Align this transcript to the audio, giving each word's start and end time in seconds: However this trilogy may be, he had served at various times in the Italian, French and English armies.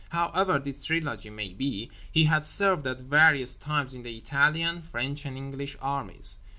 However 0.09 0.57
this 0.57 0.83
trilogy 0.83 1.29
may 1.29 1.53
be, 1.53 1.91
he 2.11 2.23
had 2.23 2.43
served 2.43 2.87
at 2.87 3.01
various 3.01 3.55
times 3.55 3.93
in 3.93 4.01
the 4.01 4.17
Italian, 4.17 4.81
French 4.81 5.25
and 5.27 5.37
English 5.37 5.77
armies. 5.79 6.39